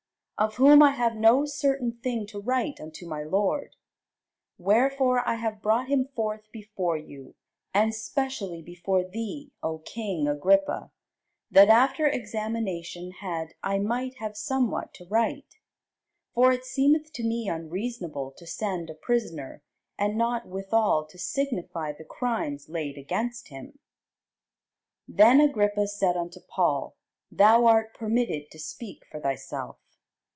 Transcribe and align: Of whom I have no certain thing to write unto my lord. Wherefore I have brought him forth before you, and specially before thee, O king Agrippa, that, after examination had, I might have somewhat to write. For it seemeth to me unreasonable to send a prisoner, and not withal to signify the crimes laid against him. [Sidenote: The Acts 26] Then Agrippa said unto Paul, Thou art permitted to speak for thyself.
Of 0.37 0.55
whom 0.55 0.81
I 0.81 0.89
have 0.93 1.15
no 1.15 1.45
certain 1.45 1.99
thing 2.01 2.25
to 2.25 2.41
write 2.41 2.81
unto 2.81 3.05
my 3.07 3.21
lord. 3.21 3.75
Wherefore 4.57 5.19
I 5.23 5.35
have 5.35 5.61
brought 5.61 5.87
him 5.87 6.07
forth 6.15 6.51
before 6.51 6.97
you, 6.97 7.35
and 7.75 7.93
specially 7.93 8.63
before 8.63 9.03
thee, 9.07 9.51
O 9.61 9.77
king 9.77 10.27
Agrippa, 10.27 10.91
that, 11.51 11.69
after 11.69 12.07
examination 12.07 13.11
had, 13.11 13.53
I 13.61 13.77
might 13.77 14.15
have 14.15 14.35
somewhat 14.35 14.95
to 14.95 15.05
write. 15.05 15.59
For 16.33 16.51
it 16.51 16.65
seemeth 16.65 17.13
to 17.13 17.23
me 17.23 17.47
unreasonable 17.47 18.31
to 18.37 18.47
send 18.47 18.89
a 18.89 18.95
prisoner, 18.95 19.61
and 19.95 20.17
not 20.17 20.47
withal 20.47 21.05
to 21.05 21.19
signify 21.19 21.91
the 21.91 22.03
crimes 22.03 22.67
laid 22.67 22.97
against 22.97 23.49
him. 23.49 23.77
[Sidenote: 25.05 25.05
The 25.07 25.13
Acts 25.13 25.17
26] 25.17 25.17
Then 25.19 25.49
Agrippa 25.81 25.87
said 25.87 26.17
unto 26.17 26.39
Paul, 26.39 26.95
Thou 27.29 27.67
art 27.67 27.93
permitted 27.93 28.49
to 28.49 28.57
speak 28.57 29.05
for 29.05 29.19
thyself. 29.19 29.77